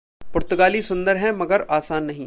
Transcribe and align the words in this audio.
पुर्त्तगाली 0.33 0.81
सुंदर 0.81 1.17
है, 1.17 1.35
मगर 1.35 1.65
आसान 1.69 2.03
नहीं। 2.03 2.19